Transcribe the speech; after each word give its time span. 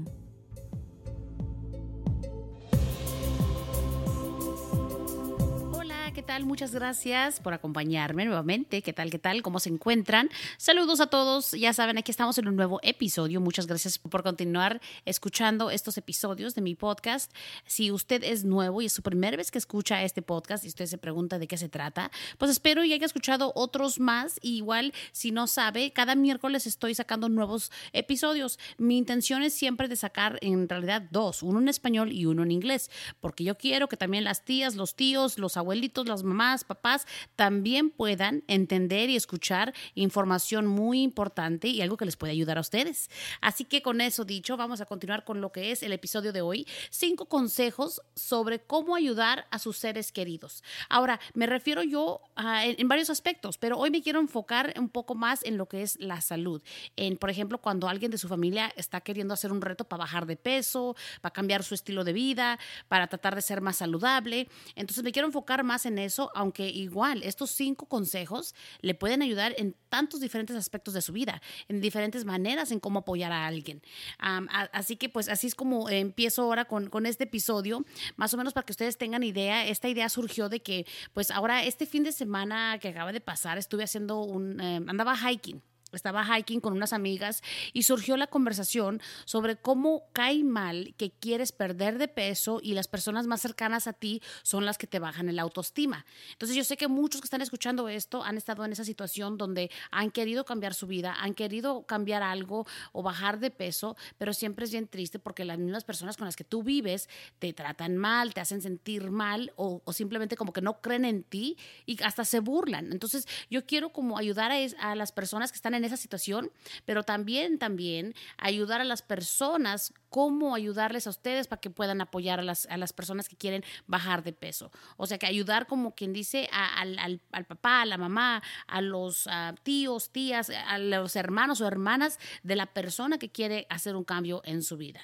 tal? 6.26 6.44
Muchas 6.44 6.74
gracias 6.74 7.38
por 7.38 7.54
acompañarme 7.54 8.24
nuevamente. 8.24 8.82
¿Qué 8.82 8.92
tal? 8.92 9.10
¿Qué 9.10 9.18
tal? 9.18 9.42
¿Cómo 9.42 9.60
se 9.60 9.68
encuentran? 9.68 10.28
Saludos 10.58 11.00
a 11.00 11.06
todos. 11.06 11.52
Ya 11.52 11.72
saben, 11.72 11.98
aquí 11.98 12.10
estamos 12.10 12.36
en 12.38 12.48
un 12.48 12.56
nuevo 12.56 12.80
episodio. 12.82 13.40
Muchas 13.40 13.68
gracias 13.68 13.98
por 13.98 14.24
continuar 14.24 14.80
escuchando 15.04 15.70
estos 15.70 15.96
episodios 15.98 16.56
de 16.56 16.62
mi 16.62 16.74
podcast. 16.74 17.32
Si 17.64 17.92
usted 17.92 18.24
es 18.24 18.44
nuevo 18.44 18.82
y 18.82 18.86
es 18.86 18.92
su 18.92 19.02
primera 19.02 19.36
vez 19.36 19.52
que 19.52 19.58
escucha 19.58 20.02
este 20.02 20.20
podcast 20.20 20.64
y 20.64 20.68
usted 20.68 20.86
se 20.86 20.98
pregunta 20.98 21.38
de 21.38 21.46
qué 21.46 21.56
se 21.56 21.68
trata, 21.68 22.10
pues 22.38 22.50
espero 22.50 22.82
y 22.82 22.92
haya 22.92 23.06
escuchado 23.06 23.52
otros 23.54 24.00
más. 24.00 24.40
igual, 24.42 24.92
si 25.12 25.30
no 25.30 25.46
sabe, 25.46 25.92
cada 25.92 26.16
miércoles 26.16 26.66
estoy 26.66 26.96
sacando 26.96 27.28
nuevos 27.28 27.70
episodios. 27.92 28.58
Mi 28.78 28.98
intención 28.98 29.44
es 29.44 29.54
siempre 29.54 29.86
de 29.86 29.94
sacar 29.94 30.40
en 30.42 30.68
realidad 30.68 31.02
dos, 31.12 31.44
uno 31.44 31.60
en 31.60 31.68
español 31.68 32.10
y 32.10 32.26
uno 32.26 32.42
en 32.42 32.50
inglés, 32.50 32.90
porque 33.20 33.44
yo 33.44 33.56
quiero 33.56 33.88
que 33.88 33.96
también 33.96 34.24
las 34.24 34.44
tías, 34.44 34.74
los 34.74 34.96
tíos, 34.96 35.38
los 35.38 35.56
abuelitos, 35.56 36.08
las 36.08 36.15
mamás, 36.22 36.64
papás, 36.64 37.06
también 37.34 37.90
puedan 37.90 38.44
entender 38.46 39.10
y 39.10 39.16
escuchar 39.16 39.74
información 39.94 40.66
muy 40.66 41.02
importante 41.02 41.68
y 41.68 41.80
algo 41.82 41.96
que 41.96 42.04
les 42.04 42.16
puede 42.16 42.32
ayudar 42.32 42.58
a 42.58 42.60
ustedes. 42.60 43.10
Así 43.40 43.64
que 43.64 43.82
con 43.82 44.00
eso 44.00 44.24
dicho, 44.24 44.56
vamos 44.56 44.80
a 44.80 44.86
continuar 44.86 45.24
con 45.24 45.40
lo 45.40 45.52
que 45.52 45.70
es 45.72 45.82
el 45.82 45.92
episodio 45.92 46.32
de 46.32 46.40
hoy. 46.40 46.66
Cinco 46.90 47.26
consejos 47.26 48.02
sobre 48.14 48.60
cómo 48.60 48.96
ayudar 48.96 49.46
a 49.50 49.58
sus 49.58 49.76
seres 49.76 50.12
queridos. 50.12 50.62
Ahora, 50.88 51.20
me 51.34 51.46
refiero 51.46 51.82
yo 51.82 52.20
en, 52.36 52.88
varios 52.88 53.10
aspectos, 53.10 53.58
pero 53.58 53.78
hoy 53.78 53.90
me 53.90 54.02
quiero 54.02 54.20
enfocar 54.20 54.74
un 54.76 54.88
poco 54.88 55.14
más 55.14 55.44
en 55.44 55.56
lo 55.56 55.66
que 55.66 55.82
es 55.82 55.98
la 56.00 56.20
salud. 56.20 56.62
En, 56.96 57.16
por 57.16 57.30
ejemplo, 57.30 57.58
cuando 57.58 57.88
alguien 57.88 58.10
de 58.10 58.18
su 58.18 58.28
familia 58.28 58.72
está 58.76 59.00
queriendo 59.00 59.34
hacer 59.34 59.52
un 59.52 59.60
reto 59.60 59.84
para 59.84 60.00
bajar 60.00 60.26
de 60.26 60.36
peso, 60.36 60.96
para 61.20 61.32
cambiar 61.32 61.62
su 61.62 61.74
estilo 61.74 62.04
de 62.04 62.12
vida, 62.12 62.58
para 62.88 63.06
tratar 63.06 63.34
de 63.34 63.42
ser 63.42 63.60
más 63.60 63.76
saludable. 63.76 64.48
Entonces 64.74 65.02
me 65.04 65.12
quiero 65.12 65.26
enfocar 65.26 65.64
más 65.64 65.86
en 65.86 65.98
eso, 65.98 66.05
aunque 66.34 66.68
igual 66.68 67.22
estos 67.22 67.50
cinco 67.50 67.86
consejos 67.86 68.54
le 68.80 68.94
pueden 68.94 69.22
ayudar 69.22 69.54
en 69.58 69.74
tantos 69.88 70.20
diferentes 70.20 70.56
aspectos 70.56 70.94
de 70.94 71.02
su 71.02 71.12
vida, 71.12 71.40
en 71.68 71.80
diferentes 71.80 72.24
maneras 72.24 72.70
en 72.70 72.80
cómo 72.80 73.00
apoyar 73.00 73.32
a 73.32 73.46
alguien. 73.46 73.82
así 74.18 74.96
que 74.96 75.08
pues 75.08 75.28
así 75.28 75.46
es 75.46 75.54
como 75.54 75.88
empiezo 75.88 76.42
ahora 76.42 76.64
con, 76.64 76.88
con 76.90 77.06
este 77.06 77.24
episodio, 77.24 77.84
más 78.16 78.32
o 78.34 78.36
menos 78.36 78.52
para 78.52 78.64
que 78.64 78.72
ustedes 78.72 78.96
tengan 78.98 79.22
idea. 79.22 79.66
Esta 79.66 79.88
idea 79.88 80.08
surgió 80.08 80.48
de 80.48 80.60
que 80.60 80.86
pues 81.12 81.30
ahora 81.30 81.64
este 81.64 81.86
fin 81.86 82.02
de 82.02 82.12
semana 82.12 82.78
que 82.80 82.88
acaba 82.88 83.12
de 83.12 83.20
pasar 83.20 83.58
estuve 83.58 83.84
haciendo 83.84 84.20
un, 84.20 84.60
eh, 84.60 84.76
andaba 84.86 85.16
hiking 85.16 85.62
estaba 85.96 86.24
hiking 86.24 86.60
con 86.60 86.72
unas 86.72 86.92
amigas 86.92 87.42
y 87.72 87.82
surgió 87.82 88.16
la 88.16 88.26
conversación 88.26 89.00
sobre 89.24 89.56
cómo 89.56 90.04
cae 90.12 90.44
mal 90.44 90.94
que 90.96 91.10
quieres 91.10 91.52
perder 91.52 91.98
de 91.98 92.08
peso 92.08 92.60
y 92.62 92.74
las 92.74 92.88
personas 92.88 93.26
más 93.26 93.40
cercanas 93.40 93.86
a 93.86 93.92
ti 93.92 94.22
son 94.42 94.64
las 94.64 94.78
que 94.78 94.86
te 94.86 94.98
bajan 94.98 95.28
el 95.28 95.38
autoestima. 95.38 96.06
Entonces 96.32 96.56
yo 96.56 96.64
sé 96.64 96.76
que 96.76 96.88
muchos 96.88 97.20
que 97.20 97.26
están 97.26 97.42
escuchando 97.42 97.88
esto 97.88 98.22
han 98.22 98.36
estado 98.36 98.64
en 98.64 98.72
esa 98.72 98.84
situación 98.84 99.38
donde 99.38 99.70
han 99.90 100.10
querido 100.10 100.44
cambiar 100.44 100.74
su 100.74 100.86
vida, 100.86 101.14
han 101.18 101.34
querido 101.34 101.84
cambiar 101.86 102.22
algo 102.22 102.66
o 102.92 103.02
bajar 103.02 103.38
de 103.38 103.50
peso, 103.50 103.96
pero 104.18 104.32
siempre 104.32 104.64
es 104.64 104.70
bien 104.70 104.88
triste 104.88 105.18
porque 105.18 105.44
las 105.44 105.58
mismas 105.58 105.84
personas 105.84 106.16
con 106.16 106.26
las 106.26 106.36
que 106.36 106.44
tú 106.44 106.62
vives 106.62 107.08
te 107.38 107.52
tratan 107.52 107.96
mal, 107.96 108.34
te 108.34 108.40
hacen 108.40 108.62
sentir 108.62 109.10
mal 109.10 109.52
o, 109.56 109.82
simplemente 109.92 110.36
como 110.36 110.52
que 110.52 110.60
no 110.60 110.80
creen 110.80 111.04
en 111.04 111.22
ti 111.22 111.56
y 111.86 112.02
hasta 112.02 112.24
se 112.24 112.40
burlan. 112.40 112.92
Entonces 112.92 113.26
yo 113.50 113.64
quiero 113.66 113.90
como 113.90 114.18
ayudar 114.18 114.52
a, 114.52 114.56
a 114.90 114.94
las 114.94 115.12
personas 115.12 115.52
que 115.52 115.56
están 115.56 115.74
en 115.74 115.84
esa 115.86 115.96
situación, 115.96 116.50
pero 116.84 117.02
también, 117.02 117.58
también 117.58 118.14
ayudar 118.36 118.80
a 118.80 118.84
las 118.84 119.02
personas, 119.02 119.92
cómo 120.10 120.54
ayudarles 120.54 121.06
a 121.06 121.10
ustedes 121.10 121.46
para 121.46 121.60
que 121.60 121.70
puedan 121.70 122.00
apoyar 122.00 122.40
a 122.40 122.42
las, 122.42 122.66
a 122.66 122.76
las 122.76 122.92
personas 122.92 123.28
que 123.28 123.36
quieren 123.36 123.64
bajar 123.86 124.22
de 124.22 124.32
peso. 124.32 124.70
O 124.96 125.06
sea, 125.06 125.18
que 125.18 125.26
ayudar 125.26 125.66
como 125.66 125.94
quien 125.94 126.12
dice 126.12 126.48
al, 126.52 126.98
al, 126.98 127.20
al, 127.32 127.44
papá, 127.44 127.82
a 127.82 127.86
la 127.86 127.98
mamá, 127.98 128.42
a 128.66 128.80
los 128.80 129.28
tíos, 129.62 130.10
tías, 130.10 130.50
a 130.50 130.78
los 130.78 131.16
hermanos 131.16 131.60
o 131.60 131.66
hermanas 131.66 132.18
de 132.42 132.56
la 132.56 132.66
persona 132.66 133.18
que 133.18 133.30
quiere 133.30 133.66
hacer 133.68 133.96
un 133.96 134.04
cambio 134.04 134.42
en 134.44 134.62
su 134.62 134.76
vida. 134.76 135.00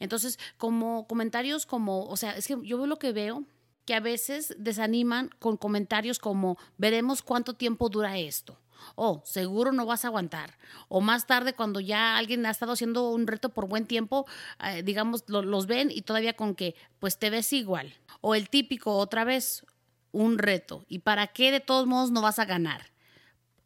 Entonces, 0.00 0.38
como 0.56 1.06
comentarios 1.06 1.66
como, 1.66 2.06
o 2.06 2.16
sea, 2.16 2.36
es 2.36 2.46
que 2.46 2.56
yo 2.62 2.78
veo 2.78 2.86
lo 2.86 2.98
que 2.98 3.12
veo 3.12 3.44
que 3.84 3.94
a 3.94 4.00
veces 4.00 4.54
desaniman 4.58 5.30
con 5.38 5.56
comentarios 5.56 6.18
como 6.18 6.58
veremos 6.76 7.22
cuánto 7.22 7.54
tiempo 7.54 7.88
dura 7.88 8.18
esto 8.18 8.58
oh, 8.94 9.22
seguro 9.24 9.72
no 9.72 9.86
vas 9.86 10.04
a 10.04 10.08
aguantar. 10.08 10.58
O 10.88 11.00
más 11.00 11.26
tarde, 11.26 11.54
cuando 11.54 11.80
ya 11.80 12.16
alguien 12.16 12.44
ha 12.46 12.50
estado 12.50 12.72
haciendo 12.72 13.10
un 13.10 13.26
reto 13.26 13.50
por 13.50 13.68
buen 13.68 13.86
tiempo, 13.86 14.26
eh, 14.64 14.82
digamos, 14.82 15.24
los 15.28 15.66
ven 15.66 15.90
y 15.90 16.02
todavía 16.02 16.34
con 16.34 16.54
que, 16.54 16.74
pues 16.98 17.18
te 17.18 17.30
ves 17.30 17.52
igual. 17.52 17.94
O 18.20 18.34
el 18.34 18.48
típico, 18.48 18.96
otra 18.96 19.24
vez, 19.24 19.64
un 20.12 20.38
reto. 20.38 20.84
¿Y 20.88 21.00
para 21.00 21.28
qué 21.28 21.50
de 21.50 21.60
todos 21.60 21.86
modos 21.86 22.10
no 22.10 22.22
vas 22.22 22.38
a 22.38 22.44
ganar? 22.44 22.90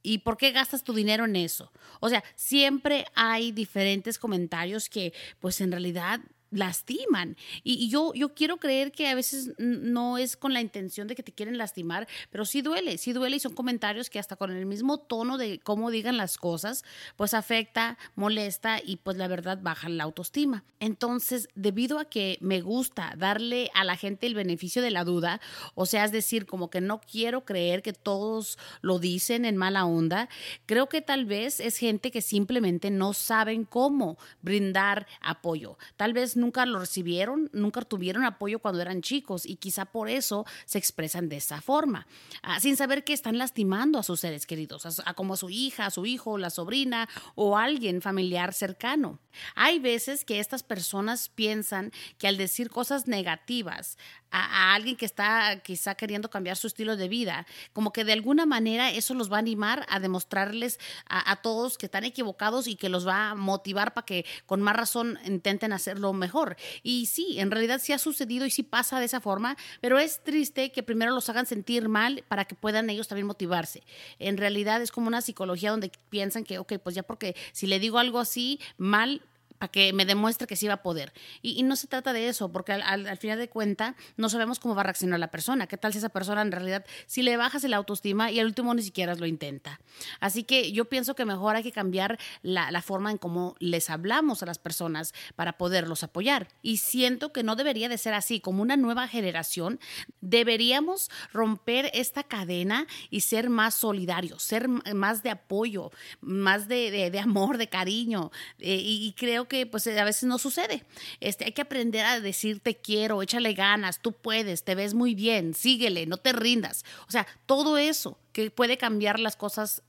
¿Y 0.02 0.18
por 0.18 0.36
qué 0.36 0.50
gastas 0.50 0.82
tu 0.82 0.94
dinero 0.94 1.26
en 1.26 1.36
eso? 1.36 1.72
O 2.00 2.08
sea, 2.08 2.24
siempre 2.34 3.06
hay 3.14 3.52
diferentes 3.52 4.18
comentarios 4.18 4.88
que, 4.88 5.12
pues 5.40 5.60
en 5.60 5.70
realidad 5.70 6.20
lastiman. 6.50 7.36
Y, 7.62 7.88
yo, 7.88 8.12
yo 8.14 8.34
quiero 8.34 8.58
creer 8.58 8.92
que 8.92 9.08
a 9.08 9.14
veces 9.14 9.52
no 9.58 10.18
es 10.18 10.36
con 10.36 10.52
la 10.52 10.60
intención 10.60 11.08
de 11.08 11.14
que 11.14 11.22
te 11.22 11.32
quieren 11.32 11.58
lastimar, 11.58 12.08
pero 12.30 12.44
sí 12.44 12.62
duele, 12.62 12.98
sí 12.98 13.12
duele 13.12 13.36
y 13.36 13.40
son 13.40 13.54
comentarios 13.54 14.10
que 14.10 14.18
hasta 14.18 14.36
con 14.36 14.50
el 14.50 14.66
mismo 14.66 14.98
tono 14.98 15.38
de 15.38 15.60
cómo 15.60 15.90
digan 15.90 16.16
las 16.16 16.38
cosas, 16.38 16.84
pues 17.16 17.34
afecta, 17.34 17.98
molesta 18.14 18.80
y 18.84 18.96
pues 18.96 19.16
la 19.16 19.28
verdad 19.28 19.58
baja 19.62 19.88
la 19.88 20.04
autoestima. 20.04 20.64
Entonces, 20.80 21.48
debido 21.54 21.98
a 21.98 22.04
que 22.04 22.38
me 22.40 22.60
gusta 22.60 23.14
darle 23.16 23.70
a 23.74 23.84
la 23.84 23.96
gente 23.96 24.26
el 24.26 24.34
beneficio 24.34 24.82
de 24.82 24.90
la 24.90 25.04
duda, 25.04 25.40
o 25.74 25.86
sea, 25.86 26.04
es 26.04 26.12
decir, 26.12 26.46
como 26.46 26.70
que 26.70 26.80
no 26.80 27.00
quiero 27.00 27.44
creer 27.44 27.82
que 27.82 27.92
todos 27.92 28.58
lo 28.80 28.98
dicen 28.98 29.44
en 29.44 29.56
mala 29.56 29.84
onda, 29.84 30.28
creo 30.66 30.88
que 30.88 31.02
tal 31.02 31.24
vez 31.24 31.60
es 31.60 31.76
gente 31.76 32.10
que 32.10 32.22
simplemente 32.22 32.90
no 32.90 33.12
saben 33.12 33.64
cómo 33.64 34.18
brindar 34.42 35.06
apoyo. 35.20 35.78
Tal 35.96 36.12
vez 36.12 36.36
nunca 36.40 36.66
lo 36.66 36.80
recibieron, 36.80 37.50
nunca 37.52 37.82
tuvieron 37.82 38.24
apoyo 38.24 38.58
cuando 38.58 38.80
eran 38.80 39.02
chicos 39.02 39.46
y 39.46 39.56
quizá 39.56 39.84
por 39.84 40.08
eso 40.08 40.46
se 40.64 40.78
expresan 40.78 41.28
de 41.28 41.36
esa 41.36 41.60
forma, 41.60 42.06
ah, 42.42 42.58
sin 42.60 42.76
saber 42.76 43.04
que 43.04 43.12
están 43.12 43.38
lastimando 43.38 43.98
a 43.98 44.02
sus 44.02 44.20
seres 44.20 44.46
queridos, 44.46 45.00
a, 45.04 45.14
como 45.14 45.34
a 45.34 45.36
su 45.36 45.50
hija, 45.50 45.86
a 45.86 45.90
su 45.90 46.06
hijo, 46.06 46.38
la 46.38 46.50
sobrina 46.50 47.08
o 47.34 47.56
alguien 47.56 48.02
familiar 48.02 48.52
cercano. 48.54 49.18
Hay 49.54 49.78
veces 49.78 50.24
que 50.24 50.40
estas 50.40 50.62
personas 50.62 51.28
piensan 51.28 51.92
que 52.18 52.26
al 52.26 52.36
decir 52.36 52.70
cosas 52.70 53.06
negativas 53.06 53.98
a, 54.30 54.74
alguien 54.74 54.96
que 54.96 55.06
está 55.06 55.60
quizá 55.62 55.94
queriendo 55.94 56.30
cambiar 56.30 56.56
su 56.56 56.66
estilo 56.66 56.96
de 56.96 57.08
vida, 57.08 57.46
como 57.72 57.92
que 57.92 58.04
de 58.04 58.12
alguna 58.12 58.46
manera 58.46 58.90
eso 58.90 59.14
los 59.14 59.30
va 59.30 59.36
a 59.36 59.40
animar 59.40 59.86
a 59.88 60.00
demostrarles 60.00 60.78
a, 61.08 61.30
a 61.30 61.36
todos 61.36 61.78
que 61.78 61.86
están 61.86 62.04
equivocados 62.04 62.66
y 62.66 62.76
que 62.76 62.88
los 62.88 63.06
va 63.06 63.30
a 63.30 63.34
motivar 63.34 63.94
para 63.94 64.04
que 64.04 64.24
con 64.46 64.62
más 64.62 64.76
razón 64.76 65.18
intenten 65.24 65.72
hacerlo 65.72 66.12
mejor. 66.12 66.56
Y 66.82 67.06
sí, 67.06 67.40
en 67.40 67.50
realidad 67.50 67.80
sí 67.82 67.92
ha 67.92 67.98
sucedido 67.98 68.46
y 68.46 68.50
sí 68.50 68.62
pasa 68.62 69.00
de 69.00 69.06
esa 69.06 69.20
forma, 69.20 69.56
pero 69.80 69.98
es 69.98 70.22
triste 70.22 70.72
que 70.72 70.82
primero 70.82 71.12
los 71.12 71.28
hagan 71.28 71.46
sentir 71.46 71.88
mal 71.88 72.24
para 72.28 72.44
que 72.44 72.54
puedan 72.54 72.90
ellos 72.90 73.08
también 73.08 73.26
motivarse. 73.26 73.82
En 74.18 74.36
realidad 74.36 74.82
es 74.82 74.92
como 74.92 75.08
una 75.08 75.20
psicología 75.20 75.70
donde 75.70 75.90
piensan 76.08 76.44
que, 76.44 76.58
ok, 76.58 76.74
pues 76.82 76.94
ya 76.94 77.02
porque 77.02 77.36
si 77.52 77.66
le 77.66 77.78
digo 77.78 77.98
algo 77.98 78.18
así 78.18 78.60
mal, 78.76 79.22
para 79.60 79.70
que 79.70 79.92
me 79.92 80.06
demuestre 80.06 80.46
que 80.46 80.56
sí 80.56 80.66
va 80.66 80.74
a 80.74 80.82
poder. 80.82 81.12
Y, 81.42 81.62
no 81.64 81.76
se 81.76 81.86
trata 81.86 82.14
de 82.14 82.28
eso, 82.28 82.50
porque 82.50 82.72
al, 82.72 83.18
final 83.18 83.38
de 83.38 83.50
cuenta 83.50 83.94
no 84.16 84.30
sabemos 84.30 84.58
cómo 84.58 84.74
va 84.74 84.80
a 84.80 84.84
reaccionar 84.84 85.20
la 85.20 85.30
persona. 85.30 85.66
¿Qué 85.66 85.76
tal 85.76 85.92
si 85.92 85.98
esa 85.98 86.08
persona 86.08 86.40
en 86.40 86.50
realidad, 86.50 86.86
si 87.06 87.22
le 87.22 87.36
bajas 87.36 87.62
el 87.64 87.74
autoestima 87.74 88.30
y 88.30 88.40
al 88.40 88.46
último 88.46 88.72
ni 88.72 88.82
siquiera 88.82 89.14
lo 89.14 89.26
intenta? 89.26 89.78
Así 90.18 90.44
que 90.44 90.72
yo 90.72 90.86
pienso 90.86 91.14
que 91.14 91.26
mejor 91.26 91.56
hay 91.56 91.62
que 91.62 91.72
cambiar 91.72 92.18
la, 92.42 92.70
la 92.70 92.80
forma 92.80 93.10
en 93.10 93.18
cómo 93.18 93.54
les 93.58 93.90
hablamos 93.90 94.42
a 94.42 94.46
las 94.46 94.58
personas 94.58 95.12
para 95.36 95.58
poderlos 95.58 96.04
apoyar. 96.04 96.48
Y 96.62 96.78
siento 96.78 97.30
que 97.30 97.42
no 97.42 97.54
debería 97.54 97.90
de 97.90 97.98
ser 97.98 98.14
así. 98.14 98.40
Como 98.40 98.62
una 98.62 98.78
nueva 98.78 99.08
generación, 99.08 99.78
deberíamos 100.22 101.10
romper 101.34 101.90
esta 101.92 102.22
cadena 102.22 102.86
y 103.10 103.20
ser 103.20 103.50
más 103.50 103.74
solidarios, 103.74 104.42
ser 104.42 104.68
más 104.68 105.22
de 105.22 105.28
apoyo, 105.28 105.90
más 106.22 106.66
de, 106.66 107.10
de, 107.10 107.20
amor, 107.20 107.58
de 107.58 107.68
cariño. 107.68 108.30
Eh, 108.58 108.76
y, 108.76 109.06
y 109.06 109.12
creo 109.12 109.49
que 109.50 109.66
pues 109.66 109.86
a 109.88 110.04
veces 110.04 110.24
no 110.24 110.38
sucede. 110.38 110.84
Este, 111.18 111.44
hay 111.44 111.52
que 111.52 111.62
aprender 111.62 112.06
a 112.06 112.20
decir 112.20 112.60
te 112.60 112.76
quiero, 112.76 113.20
échale 113.20 113.52
ganas, 113.52 114.00
tú 114.00 114.12
puedes, 114.12 114.62
te 114.62 114.76
ves 114.76 114.94
muy 114.94 115.14
bien, 115.16 115.54
síguele, 115.54 116.06
no 116.06 116.16
te 116.16 116.32
rindas. 116.32 116.84
O 117.08 117.10
sea, 117.10 117.26
todo 117.46 117.76
eso 117.76 118.16
que 118.32 118.50
puede 118.52 118.78
cambiar 118.78 119.18
las 119.18 119.36
cosas 119.36 119.82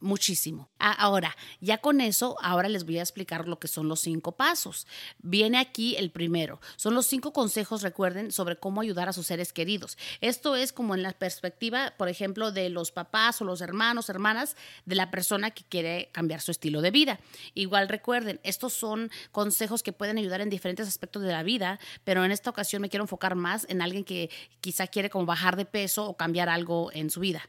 muchísimo. 0.00 0.68
Ahora, 0.78 1.36
ya 1.60 1.78
con 1.78 2.00
eso, 2.00 2.36
ahora 2.40 2.68
les 2.68 2.84
voy 2.84 2.98
a 2.98 3.02
explicar 3.02 3.48
lo 3.48 3.58
que 3.58 3.68
son 3.68 3.88
los 3.88 4.00
cinco 4.00 4.32
pasos. 4.32 4.86
Viene 5.18 5.58
aquí 5.58 5.96
el 5.96 6.10
primero. 6.10 6.60
Son 6.76 6.94
los 6.94 7.06
cinco 7.06 7.32
consejos, 7.32 7.82
recuerden, 7.82 8.32
sobre 8.32 8.56
cómo 8.56 8.80
ayudar 8.80 9.08
a 9.08 9.12
sus 9.12 9.26
seres 9.26 9.52
queridos. 9.52 9.98
Esto 10.20 10.56
es 10.56 10.72
como 10.72 10.94
en 10.94 11.02
la 11.02 11.12
perspectiva, 11.12 11.94
por 11.96 12.08
ejemplo, 12.08 12.52
de 12.52 12.68
los 12.68 12.90
papás 12.90 13.40
o 13.40 13.44
los 13.44 13.60
hermanos, 13.60 14.08
hermanas 14.08 14.56
de 14.84 14.94
la 14.94 15.10
persona 15.10 15.50
que 15.50 15.64
quiere 15.64 16.10
cambiar 16.12 16.40
su 16.40 16.50
estilo 16.50 16.80
de 16.80 16.90
vida. 16.90 17.20
Igual 17.54 17.88
recuerden, 17.88 18.40
estos 18.42 18.72
son 18.72 19.10
consejos 19.32 19.82
que 19.82 19.92
pueden 19.92 20.18
ayudar 20.18 20.40
en 20.40 20.50
diferentes 20.50 20.88
aspectos 20.88 21.22
de 21.22 21.32
la 21.32 21.42
vida, 21.42 21.78
pero 22.04 22.24
en 22.24 22.32
esta 22.32 22.50
ocasión 22.50 22.82
me 22.82 22.88
quiero 22.88 23.04
enfocar 23.04 23.34
más 23.34 23.66
en 23.68 23.82
alguien 23.82 24.04
que 24.04 24.30
quizá 24.60 24.86
quiere 24.86 25.10
como 25.10 25.26
bajar 25.26 25.56
de 25.56 25.64
peso 25.64 26.08
o 26.08 26.16
cambiar 26.16 26.48
algo 26.48 26.90
en 26.92 27.10
su 27.10 27.20
vida. 27.20 27.42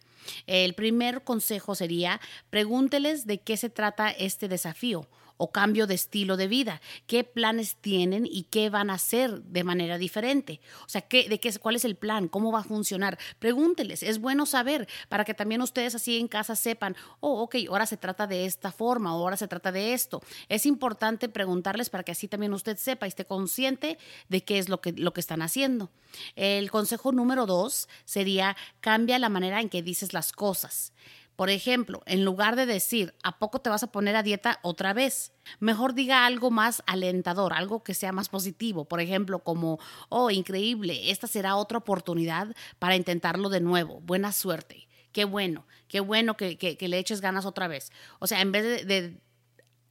El 0.48 0.74
primer 0.74 1.24
consejo 1.24 1.75
sería 1.75 2.19
pregúnteles 2.50 3.25
de 3.25 3.39
qué 3.41 3.57
se 3.57 3.69
trata 3.69 4.09
este 4.09 4.47
desafío 4.47 5.07
o 5.41 5.51
cambio 5.51 5.88
de 5.88 5.95
estilo 5.95 6.36
de 6.36 6.50
vida, 6.50 6.81
qué 7.07 7.24
planes 7.24 7.77
tienen 7.77 8.27
y 8.30 8.44
qué 8.44 8.69
van 8.69 8.89
a 8.89 8.95
hacer 8.95 9.41
de 9.44 9.63
manera 9.63 9.97
diferente. 9.97 10.59
O 10.86 10.89
sea, 10.89 11.00
¿qué, 11.00 11.30
de 11.30 11.39
qué, 11.39 11.57
¿cuál 11.59 11.77
es 11.77 11.86
el 11.86 11.95
plan? 11.95 12.27
¿Cómo 12.27 12.51
va 12.51 12.59
a 12.59 12.63
funcionar? 12.65 13.18
Pregúnteles, 13.39 14.03
es 14.03 14.19
bueno 14.19 14.45
saber 14.45 14.89
para 15.07 15.24
que 15.24 15.33
también 15.33 15.62
ustedes 15.62 15.95
así 15.95 16.18
en 16.18 16.27
casa 16.27 16.57
sepan, 16.57 16.97
oh, 17.21 17.41
ok, 17.44 17.56
ahora 17.69 17.86
se 17.86 17.95
trata 17.95 18.27
de 18.27 18.45
esta 18.45 18.74
forma, 18.74 19.12
ahora 19.12 19.38
se 19.38 19.47
trata 19.47 19.71
de 19.71 19.94
esto. 19.94 20.21
Es 20.50 20.65
importante 20.65 21.30
preguntarles 21.30 21.89
para 21.89 22.03
que 22.03 22.12
así 22.12 22.27
también 22.27 22.53
usted 22.53 22.77
sepa 22.77 23.07
y 23.07 23.09
esté 23.09 23.24
consciente 23.24 23.97
de 24.27 24.44
qué 24.44 24.59
es 24.59 24.68
lo 24.68 24.81
que, 24.81 24.91
lo 24.91 25.13
que 25.13 25.21
están 25.21 25.41
haciendo. 25.41 25.89
El 26.36 26.69
consejo 26.69 27.13
número 27.13 27.45
dos 27.45 27.88
sería 28.03 28.57
cambia 28.81 29.18
la 29.19 29.30
manera 29.30 29.62
en 29.62 29.69
que 29.69 29.83
dices 29.83 30.12
las 30.12 30.33
cosas. 30.33 30.91
Por 31.39 31.50
ejemplo, 31.50 32.03
en 32.06 32.25
lugar 32.25 32.57
de 32.57 32.65
decir, 32.65 33.15
¿a 33.24 33.39
poco 33.39 33.62
te 33.62 33.69
vas 33.69 33.81
a 33.81 33.94
poner 33.94 34.18
a 34.18 34.24
dieta 34.24 34.59
otra 34.62 34.91
vez? 34.91 35.31
Mejor 35.62 35.94
diga 35.94 36.25
algo 36.25 36.51
más 36.51 36.83
alentador, 36.86 37.53
algo 37.53 37.81
que 37.81 37.94
sea 37.94 38.12
más 38.12 38.27
positivo. 38.27 38.83
Por 38.83 39.00
ejemplo, 39.00 39.39
como, 39.39 39.80
oh, 40.09 40.31
increíble, 40.31 41.12
esta 41.12 41.27
será 41.27 41.56
otra 41.56 41.77
oportunidad 41.77 42.53
para 42.77 42.97
intentarlo 42.97 43.47
de 43.47 43.62
nuevo. 43.62 44.01
Buena 44.01 44.33
suerte. 44.33 44.89
Qué 45.13 45.24
bueno, 45.24 45.65
qué 45.88 46.01
bueno 46.01 46.36
que, 46.36 46.77
le 46.77 47.00
eches 47.00 47.21
ganas 47.21 47.45
otra 47.45 47.69
vez. 47.69 47.94
O 48.19 48.27
sea, 48.27 48.41
en 48.41 48.51
vez 48.51 48.86
de 48.86 49.21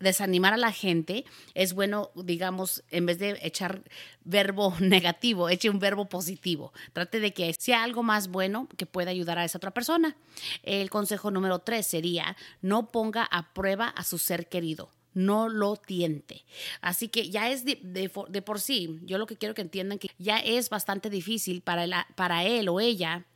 desanimar 0.00 0.54
a 0.54 0.58
la 0.58 0.72
gente, 0.72 1.24
es 1.54 1.74
bueno, 1.74 2.10
digamos, 2.14 2.84
en 2.90 3.06
vez 3.06 3.18
de 3.18 3.38
echar 3.42 3.82
verbo 4.24 4.74
negativo, 4.80 5.48
eche 5.48 5.70
un 5.70 5.78
verbo 5.78 6.08
positivo. 6.08 6.72
Trate 6.92 7.20
de 7.20 7.32
que 7.32 7.54
sea 7.54 7.82
algo 7.82 8.02
más 8.02 8.28
bueno 8.28 8.68
que 8.76 8.86
pueda 8.86 9.10
ayudar 9.10 9.38
a 9.38 9.44
esa 9.44 9.58
otra 9.58 9.72
persona. 9.72 10.16
El 10.62 10.90
consejo 10.90 11.30
número 11.30 11.60
tres 11.60 11.86
sería, 11.86 12.36
no 12.62 12.90
ponga 12.90 13.24
a 13.24 13.52
prueba 13.52 13.88
a 13.88 14.04
su 14.04 14.18
ser 14.18 14.48
querido 14.48 14.90
no 15.14 15.48
lo 15.48 15.74
tiente. 15.74 16.44
Así 16.80 17.08
que 17.08 17.28
ya 17.28 17.50
es 17.50 17.64
de, 17.64 18.42
por 18.44 18.60
sí, 18.60 19.00
yo 19.02 19.18
lo 19.18 19.26
que 19.26 19.36
quiero 19.36 19.54
que 19.54 19.62
entiendan 19.62 19.98
que 19.98 20.10
ya 20.18 20.38
es 20.38 20.70
bastante 20.70 21.10
difícil 21.10 21.60
para, 21.60 22.06
para 22.14 22.44
él 22.44 22.68
o 22.68 22.78
ella 22.78 23.26